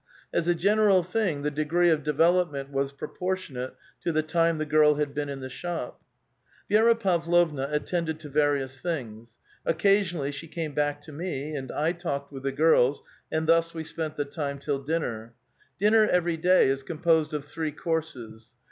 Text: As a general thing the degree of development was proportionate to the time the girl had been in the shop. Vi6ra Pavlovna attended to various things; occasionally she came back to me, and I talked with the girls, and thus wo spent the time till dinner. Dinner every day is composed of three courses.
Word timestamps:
As 0.33 0.47
a 0.47 0.55
general 0.55 1.03
thing 1.03 1.43
the 1.43 1.51
degree 1.51 1.91
of 1.91 2.01
development 2.01 2.71
was 2.71 2.91
proportionate 2.91 3.75
to 4.01 4.11
the 4.11 4.23
time 4.23 4.57
the 4.57 4.65
girl 4.65 4.95
had 4.95 5.13
been 5.13 5.29
in 5.29 5.41
the 5.41 5.47
shop. 5.49 6.01
Vi6ra 6.71 6.99
Pavlovna 6.99 7.69
attended 7.71 8.19
to 8.21 8.27
various 8.27 8.79
things; 8.79 9.37
occasionally 9.63 10.31
she 10.31 10.47
came 10.47 10.73
back 10.73 11.01
to 11.01 11.11
me, 11.11 11.53
and 11.55 11.71
I 11.71 11.91
talked 11.91 12.31
with 12.31 12.41
the 12.41 12.51
girls, 12.51 13.03
and 13.31 13.45
thus 13.45 13.75
wo 13.75 13.83
spent 13.83 14.15
the 14.15 14.25
time 14.25 14.57
till 14.57 14.79
dinner. 14.81 15.35
Dinner 15.77 16.07
every 16.07 16.35
day 16.35 16.65
is 16.67 16.81
composed 16.81 17.31
of 17.35 17.45
three 17.45 17.71
courses. 17.71 18.53